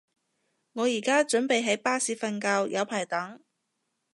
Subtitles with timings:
[0.73, 3.39] 我而家準備喺巴士瞓覺，有排等